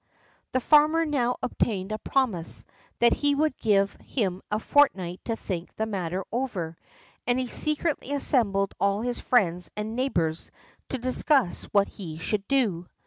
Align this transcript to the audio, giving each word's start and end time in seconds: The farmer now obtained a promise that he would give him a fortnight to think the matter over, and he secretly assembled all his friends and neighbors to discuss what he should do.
The 0.53 0.59
farmer 0.59 1.05
now 1.05 1.35
obtained 1.43 1.91
a 1.91 1.99
promise 1.99 2.65
that 2.97 3.13
he 3.13 3.35
would 3.35 3.55
give 3.59 3.93
him 4.03 4.41
a 4.49 4.57
fortnight 4.57 5.21
to 5.25 5.35
think 5.35 5.75
the 5.75 5.85
matter 5.85 6.25
over, 6.31 6.75
and 7.27 7.37
he 7.37 7.45
secretly 7.45 8.11
assembled 8.11 8.73
all 8.79 9.01
his 9.01 9.19
friends 9.19 9.69
and 9.77 9.95
neighbors 9.95 10.49
to 10.89 10.97
discuss 10.97 11.65
what 11.65 11.87
he 11.87 12.17
should 12.17 12.47
do. 12.47 12.87